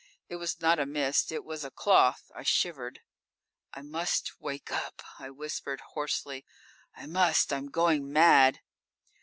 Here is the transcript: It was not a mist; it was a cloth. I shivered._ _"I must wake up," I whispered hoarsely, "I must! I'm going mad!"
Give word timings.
It 0.29 0.37
was 0.37 0.59
not 0.59 0.79
a 0.79 0.87
mist; 0.87 1.31
it 1.31 1.45
was 1.45 1.63
a 1.63 1.69
cloth. 1.69 2.23
I 2.33 2.41
shivered._ 2.41 3.01
_"I 3.79 3.83
must 3.83 4.31
wake 4.39 4.71
up," 4.71 5.03
I 5.19 5.29
whispered 5.29 5.79
hoarsely, 5.93 6.43
"I 6.95 7.05
must! 7.05 7.53
I'm 7.53 7.67
going 7.69 8.11
mad!" 8.11 8.61